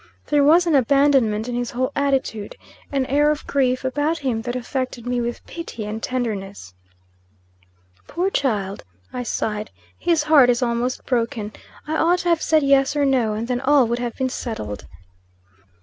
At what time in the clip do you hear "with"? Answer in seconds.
5.21-5.45